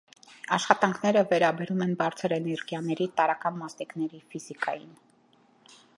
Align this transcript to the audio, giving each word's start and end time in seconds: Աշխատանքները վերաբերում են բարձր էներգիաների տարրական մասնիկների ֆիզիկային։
Աշխատանքները 0.55 1.21
վերաբերում 1.33 1.83
են 1.87 1.93
բարձր 2.01 2.35
էներգիաների 2.39 3.09
տարրական 3.21 3.61
մասնիկների 3.61 4.23
ֆիզիկային։ 4.33 4.97